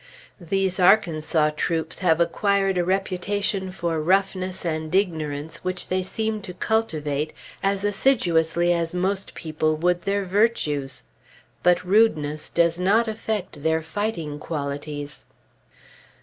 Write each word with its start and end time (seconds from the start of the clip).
These 0.39 0.79
Arkansas 0.79 1.51
troops 1.55 1.99
have 1.99 2.19
acquired 2.19 2.75
a 2.79 2.83
reputation 2.83 3.69
for 3.69 4.01
roughness 4.01 4.65
and 4.65 4.95
ignorance 4.95 5.57
which 5.63 5.89
they 5.89 6.01
seem 6.01 6.41
to 6.41 6.55
cultivate 6.55 7.33
as 7.61 7.83
assiduously 7.83 8.73
as 8.73 8.95
most 8.95 9.35
people 9.35 9.75
would 9.75 10.01
their 10.01 10.25
virtues. 10.25 11.03
But 11.61 11.85
rudeness 11.85 12.49
does 12.49 12.79
not 12.79 13.07
affect 13.07 13.61
their 13.61 13.83
fighting 13.83 14.39
qualities. 14.39 15.27